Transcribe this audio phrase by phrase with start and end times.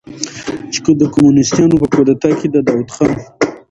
[0.73, 3.11] چې د کمونستانو په کودتا کې د داؤد خان